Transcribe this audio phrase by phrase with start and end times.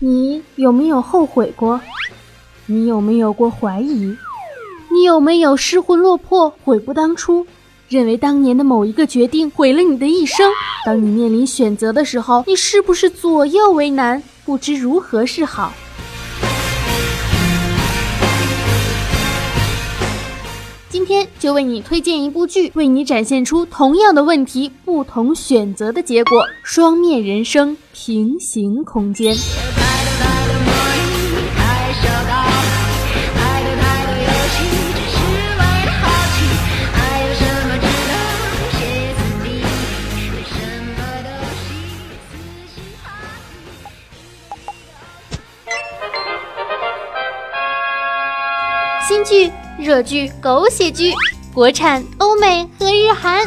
[0.00, 1.80] 你有没有后悔过？
[2.66, 4.16] 你有没有过怀疑？
[4.90, 7.46] 你有没有失魂落魄、悔不当初？
[7.88, 10.50] 认为当年的某一个决定毁了你的一生？
[10.84, 15.72] 当你面临选择的时候，你是不是左右为难，不知如何是好？
[20.88, 29.36] 今天就为你推荐一部剧，为你展现出同样的问题，不同选择的结果，双面人生，平行空间。
[49.06, 51.12] 新剧、热剧、狗血剧，
[51.52, 53.44] 国产、欧美和日韩，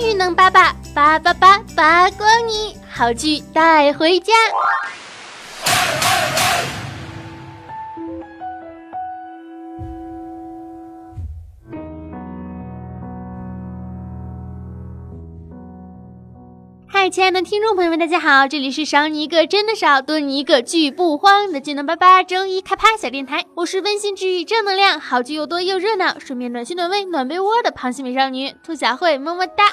[0.00, 4.32] 巨能八八八八八扒光你，好剧带回家。
[17.10, 29.64] 亲爱的听众朋友们，大家好，这里是少你一个真的少，多你一个剧不慌的技能八八周一开趴小电台，我是温馨治愈正能量，好剧又多又热闹，顺便暖心暖胃暖被窝的螃蟹美少女兔小慧，么么哒。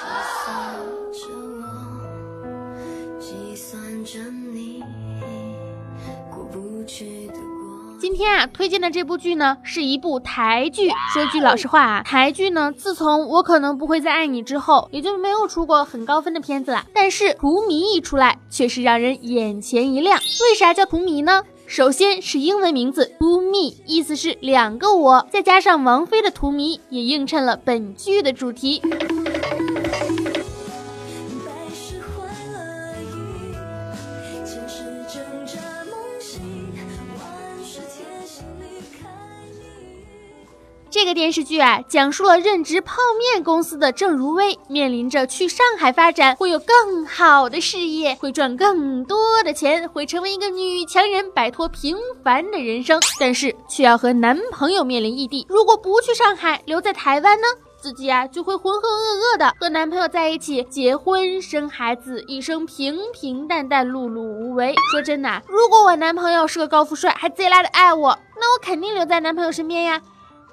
[8.06, 10.88] 今天啊，推荐的这部剧呢，是一部台剧。
[11.12, 16.86] 说句老实话啊，台剧呢，自从我可能不会再爱你之后，也就没有出过很高分的片子了。
[16.94, 20.20] 但是《荼蘼》一出来，却是让人眼前一亮。
[20.20, 21.42] 为啥叫荼蘼呢？
[21.66, 28.80] 首先是英文名字 “two me”，意思是两个我，再加上王菲的《荼蘼》，也映衬了本剧的主题。
[40.96, 55.46] 这个电视剧啊，讲述了任职泡面公司的郑如薇面临着去上海发展，会有更好的事业，会赚更多的钱，会成为一个女强人，摆脱平凡的人生，但是却要和男朋友面临异地。
[55.50, 57.46] 如果不去上海，留在台湾呢，
[57.78, 64.74] 自己啊就会浑浑噩噩的和男朋友在一起，结婚生孩子，一生平平淡淡，碌碌无为。
[64.90, 70.00] 说真的，如果我男朋友是个高富帅，还贼拉的爱我，那我肯定留在男朋友身边呀。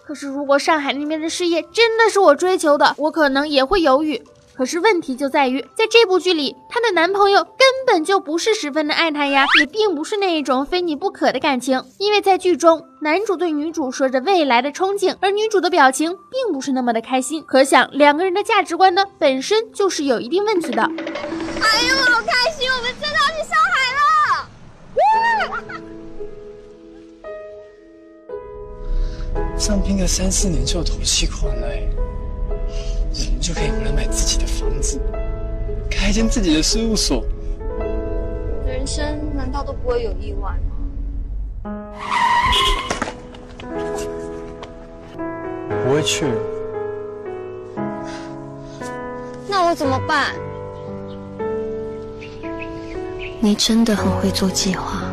[0.06, 4.22] 可是，如果上海那边的事业真的是我追求的，我可能也会犹豫。
[4.56, 11.82] 可是问题就在于，在这部剧里，她的男朋友根本就不是十分的爱她呀，也并不是那一种非你不可的感情。
[11.98, 17.44] 因为在剧中，男主对女主说着未来的憧憬，而女主的表情并不是那么的开心。
[17.48, 20.84] 可想，两个人的价值观呢，本身就是有一定问题的。
[20.84, 20.88] 哎
[21.90, 22.33] 呦，好开
[29.66, 31.68] 上拼个三四年就有头期款了，
[33.14, 35.00] 我们就可以回来买自己的房子，
[35.90, 37.24] 开一间自己的事务所。
[38.68, 40.60] 人生难道都不会有意外
[41.64, 41.94] 吗？
[45.86, 46.26] 不会去。
[49.48, 50.36] 那我怎么办？
[53.40, 55.04] 你真的很会做计划。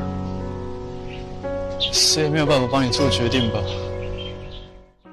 [1.79, 3.61] 谁也没有办法帮你做决定吧。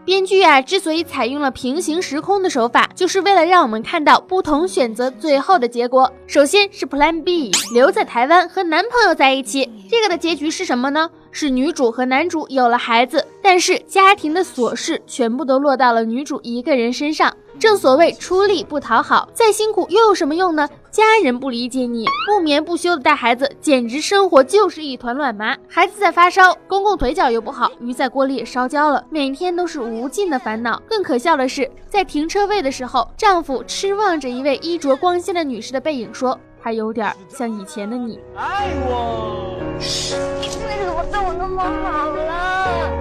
[0.08, 6.10] 编剧啊，之所以采用了平行时空的手法，就是为了让我们看到不同选择最后的结果。
[6.28, 11.10] 首先是 Plan B，留在台湾和男朋友在一起，这个的结局是什么呢？
[11.30, 17.36] 是女主和男主有了孩子，但是家庭的琐事全部都落到了女主一个人身上。
[17.60, 20.70] 正所谓出力不讨好，再辛苦又有什么用呢？
[20.92, 25.56] 家人不理解你，不眠不休的带孩子，简直生活就是一团乱麻。
[25.68, 30.80] 孩子在发烧，公公腿脚又不好，鱼在锅里也烧焦了，每天都是无尽的烦恼。
[30.88, 38.20] 更可笑的是，在停车位的时候，丈夫痴望着一位衣着光鲜的女士的背影，说她有点像以前的你。
[38.36, 39.58] 爱我？
[39.78, 42.92] 为什么对我那么好了？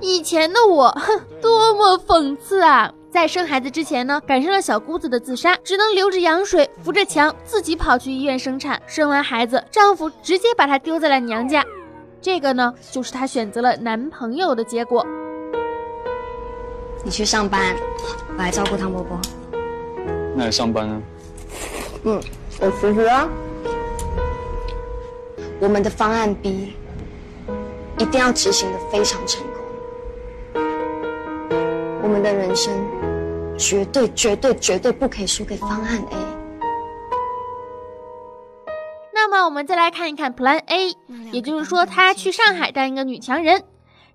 [0.00, 2.92] 以前的我，哼，多么讽刺啊！
[3.16, 8.78] 在生孩子之前呢，赶上了小姑子的自杀，只能流着羊水，扶着墙，自己跑去医院生产。
[8.86, 11.64] 生完孩子，丈夫直接把她丢在了娘家。
[12.20, 15.02] 这个呢，就是她选择了男朋友的结果。
[17.04, 17.74] 你去上班，
[18.28, 19.18] 我来照顾汤伯伯。
[20.34, 21.02] 那你上班呢？
[22.04, 22.22] 嗯，
[22.60, 23.26] 我辞职啊。
[25.58, 26.74] 我们的方案 B
[27.96, 29.55] 一定要执行的非常成功。
[32.06, 32.72] 我们的人生。
[33.58, 36.16] 绝对绝对绝对不可以输给方案 A。
[39.12, 40.94] 那么我们再来看一看 Plan A，
[41.32, 43.64] 也就是说，她去上海当一个女强人。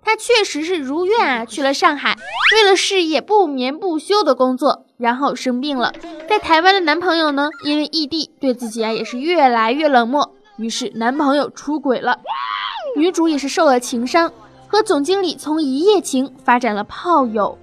[0.03, 2.15] 她确实是如愿啊，去了上海，
[2.55, 5.91] 为了事业不眠不休的工作，然后生病了。
[6.29, 12.19] 在台湾的男朋友呢，因为异地，对自己啊也是越来越冷漠，于是男朋友出轨了。
[12.95, 14.31] 女主也是受了情伤，
[14.67, 17.57] 和总经理从一夜情发展了炮友。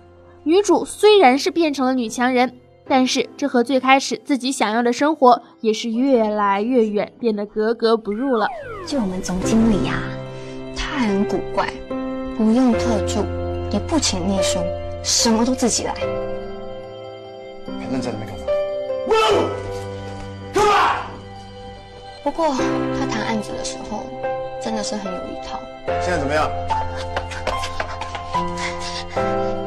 [0.48, 2.54] 女主虽然是变成了女强人。
[2.90, 8.48] 但是这和最开始自己想要的生活也是越来越远，变得格格不入了。
[8.86, 10.00] 就我们总经理呀，
[10.74, 11.68] 他很古怪，
[12.34, 13.26] 不用特助，
[13.70, 14.58] 也不请秘书，
[15.04, 15.92] 什么都自己来。
[17.66, 18.46] 很认真的没看到。
[22.24, 22.54] 不过
[22.98, 24.06] 他谈案子的时候，
[24.62, 25.60] 真的是很有一套。
[26.00, 26.50] 现在怎么样？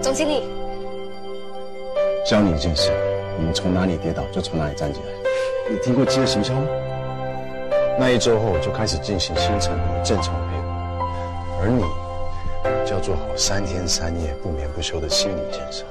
[0.01, 0.47] 总经理，
[2.31, 2.89] 教你一件事。
[3.37, 5.05] 我们从哪里跌倒就从哪里站起来。
[5.69, 6.65] 你听过饥饿行销吗？
[7.99, 11.83] 那一周后就开始进行新产品正常配合，而你
[12.87, 15.83] 就要做好三天三夜不眠不休的心理建设。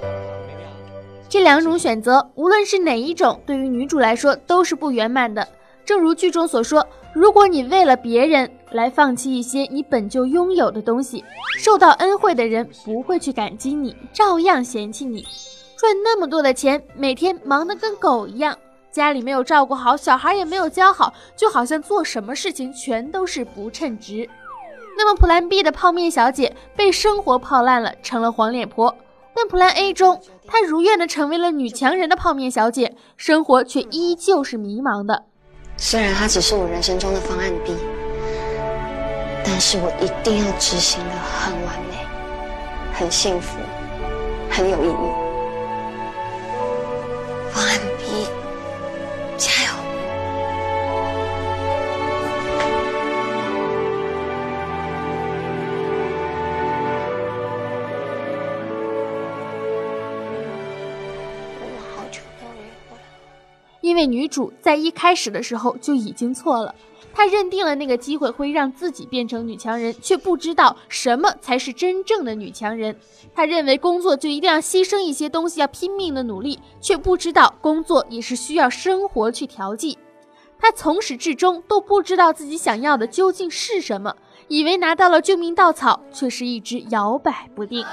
[1.28, 5.46] 这两种选择，无论是哪一种，对于女主来说都是不圆满的。
[5.84, 11.22] 正如剧中所说，如果你为了别人来放弃一些你本就拥有的东西，
[11.58, 15.26] 受到恩惠的人不会去感激你，照样嫌弃你。
[15.80, 18.54] 赚那么多的钱，每天忙得跟狗一样，
[18.92, 24.28] 家里没有照顾好，小孩也没有教好，就好像做什么事情全都是不称职。
[24.98, 28.94] 那么 Plan B 的泡面小姐被生活泡烂了，成了黄脸婆。
[29.34, 35.24] 但 Plan A 中，她如愿的成为了女强人的泡面小姐，生活却依旧是迷茫的。
[35.78, 37.74] 虽然它只是我人生中的方案 B，
[39.42, 41.96] 但是我一定要执行的很完美、
[42.92, 43.58] 很幸福、
[44.50, 45.19] 很有意义。
[63.90, 66.72] 因为女主在一开始的时候就已经错了。
[67.12, 72.96] 她认定了那个机会会让自己变成女强人，却不知道什么才是真正的女强人。
[73.34, 79.98] 她认为工作就一定要牺牲一些东西，要拼命的努力，却不知道工作也是需要生活去调剂。
[80.60, 84.14] 她从始至终都不知道自己想要的究竟是什么，
[84.46, 87.84] 以为拿到了救命稻草，却是一直摇摆不定。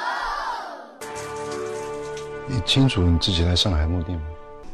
[2.47, 4.21] 你清楚你自己来上海目的吗？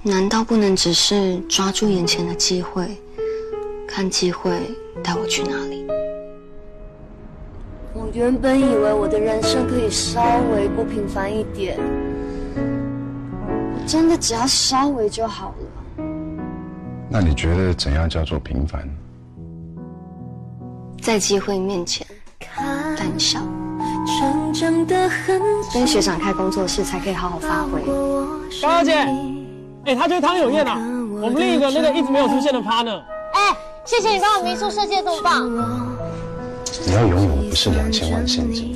[0.05, 2.85] 难道不能只是抓住眼前的机会？
[3.87, 4.51] 看机会
[5.01, 5.85] 带我去哪里？
[7.93, 10.21] 我原本以为我的人生可以稍
[10.53, 11.79] 微不平凡一点，
[13.87, 16.03] 真的只要稍微就好了。
[17.09, 18.89] 那你觉得怎样叫做平凡？
[21.01, 22.05] 在机会面前
[22.97, 23.39] 胆小，
[25.73, 27.81] 跟学长开工作室才可以好好发挥。
[28.61, 29.05] 高小姐，
[29.85, 30.77] 哎，他就是汤有燕呐，
[31.21, 33.01] 我们另一个那个一直没有出现的 partner。
[33.33, 33.55] 哎。
[33.85, 35.45] 谢谢你帮我民宿设计的这么棒。
[36.87, 38.73] 你要拥有的不是两千万现金，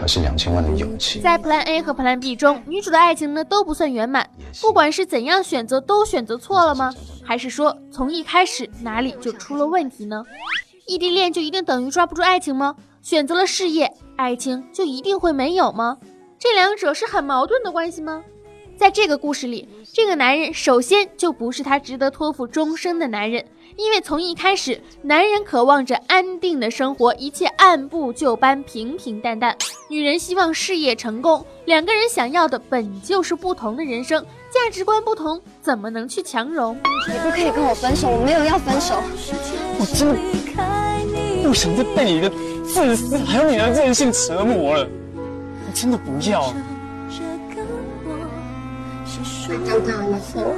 [0.00, 1.20] 而是两千万的勇气。
[1.20, 4.28] 在 Plan A 和 Plan B 中，女主的爱情呢都不算圆满。
[4.60, 6.92] 不管是怎样选择，都选择错了吗？
[7.22, 10.24] 还是说从一开始哪里就出了问题呢？
[10.88, 12.74] 异地恋就一定等于抓不住爱情吗？
[13.02, 15.98] 选择了事业，爱情就一定会没有吗？
[16.40, 18.24] 这两者是很矛盾的关系吗？
[18.82, 23.44] 在这个故事里，这个男人首先就不是他值得托付终生的男人。
[23.76, 29.54] 因为从一开始，男人渴望着安定的生活，一切按部就班、平平淡淡；
[29.88, 31.46] 女人希望事业成功。
[31.64, 34.20] 两个人想要的本就是不同的人生，
[34.50, 36.74] 价值观不同，怎么能去强融？
[37.08, 38.96] 你不可以跟我分手，我没有要分手。
[39.78, 40.16] 我真的
[41.44, 42.28] 不想再被你的
[42.64, 46.52] 自私还有你的任性折磨了，我真的不要。
[49.64, 50.54] 长大以后。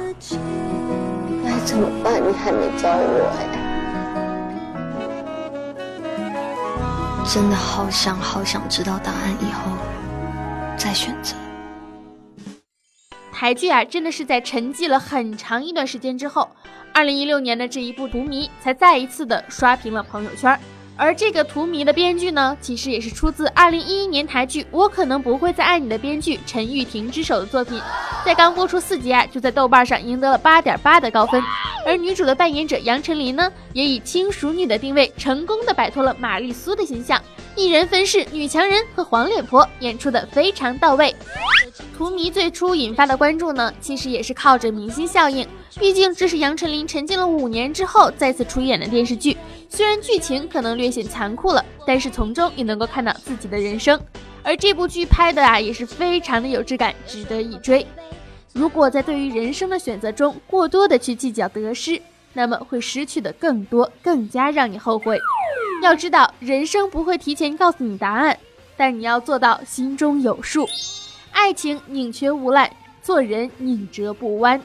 [1.43, 2.21] 该怎么办？
[2.21, 3.39] 你还没教我哎！
[7.25, 9.71] 真的好想好想知道答案，以后
[10.77, 11.35] 再选择。
[13.31, 16.49] 台剧啊，真的是在沉寂了很长一段时间之后，
[16.93, 20.57] 二零一六年的这一部《荼蘼》才再一次的刷屏了朋友圈。
[20.97, 27.81] 而这个荼蘼的编剧呢，其实也是出自二零一一年台剧《我可能不会再爱你》的编剧陈玉婷之手的作品，
[28.25, 31.43] 在刚播出四集啊，就在豆瓣上赢得了八点八的高分。
[31.85, 37.21] 而女主的扮演者杨丞琳呢，也以轻熟女的定位，成功的摆脱了玛丽苏的形象，
[37.55, 41.13] 一人分饰女强人和黄脸婆，演出的非常到位。
[41.97, 45.45] 荼蘼最初引发的关注呢，其实也是靠着明星效应。
[45.77, 49.35] 毕竟这是杨丞琳沉浸了五年之后再次出演的电视剧，
[49.69, 53.99] 虽然剧情可能略显残酷了，但是从中也能够看到自己的人生。
[54.43, 57.85] 而这部剧拍的啊，也是非常的有质感，值得一追。
[58.53, 62.01] 如果在对于人生的选择中过多的去计较得失，
[62.33, 65.19] 那么会失去的更多，更加让你后悔。
[65.83, 68.37] 要知道，人生不会提前告诉你答案，
[68.77, 70.67] 但你要做到心中有数。
[71.31, 72.69] 爱情宁缺毋滥，
[73.01, 74.61] 做人宁折不弯，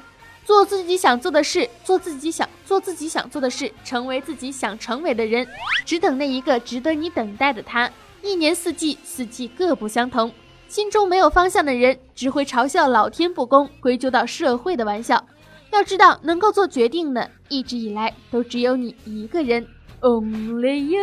[0.50, 5.46] 做自己想做的事，做自己想做自己想做的事，成为自己想成为的人，
[5.86, 7.88] 只等那一个值得你等待的他。
[8.20, 10.32] 一年四季，四季各不相同。
[10.66, 15.24] 心中没有方向的人，只会嘲笑老天不公，归咎到社会的玩笑。
[15.70, 19.64] 要知道，能够做决定的，一直以来都只有你一个人
[20.00, 21.00] ，Only you。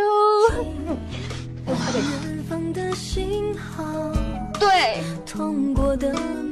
[4.59, 5.01] 对，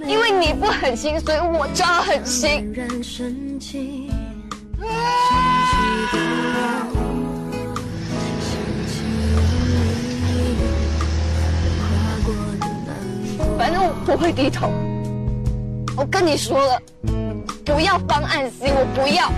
[0.06, 2.74] 因为你不狠心，所以我就要狠心。
[13.58, 14.70] 反正我不会低头。
[15.98, 16.82] 我跟你说了，
[17.64, 19.32] 不要方案 C，我不要。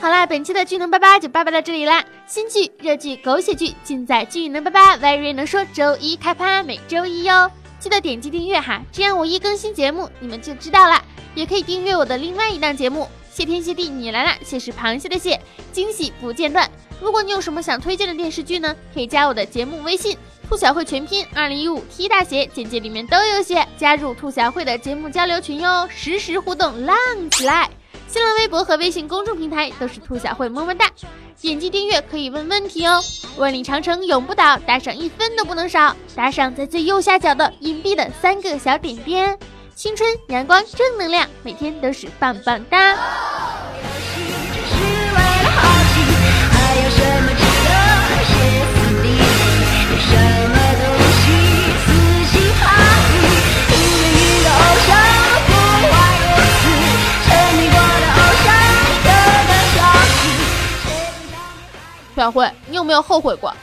[0.00, 2.04] 好啦，本期的巨能八八就八八到这里啦。
[2.26, 7.50] 新剧、热剧、狗血剧尽在巨能叭叭，Very 能说周一开趴，每周一哟。
[7.78, 11.04] 记得点击订阅哈，这样我一更新节目你们就知道啦。
[11.34, 15.38] 也可以订阅我的另外一档节目《谢天谢地你来啦》，谢是螃蟹的蟹，
[15.70, 16.70] 惊喜不间断。
[16.98, 18.74] 如果你有什么想推荐的电视剧呢？
[18.94, 20.16] 可以加我的节目微信
[20.48, 23.66] “兔小慧全拼二零一五 T 大写”，简介里面都有写。
[23.76, 26.96] 加入兔小慧的节目交流群哟，实时互动浪
[27.32, 27.68] 起来。
[28.08, 30.90] 新浪微博和微信公众平台都是兔小慧，么么哒！
[31.40, 33.02] 点击订阅可以问问题哦。
[33.36, 35.94] 万里长城永不倒，打赏一分都不能少。
[36.14, 39.38] 打赏在最右下角的隐蔽的三个小点点。
[39.74, 42.96] 青春阳光正能量，每天都是棒棒哒。
[62.24, 63.54] 小慧，你有没有后悔过？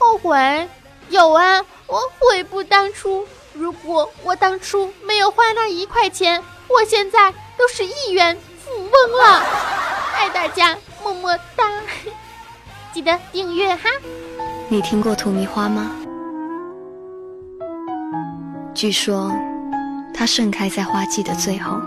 [0.00, 0.68] 后悔？
[1.10, 3.24] 有啊，我悔不当初。
[3.52, 9.40] 如果我当初没有花那一块钱，我现在都是亿元富翁了。
[10.16, 11.70] 爱大家，么么哒！
[12.92, 13.88] 记得订阅哈。
[14.68, 15.92] 你听过荼蘼花吗？
[18.74, 19.30] 据说，
[20.12, 21.80] 它盛开在花季的最后。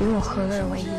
[0.00, 0.95] 与我合二为一。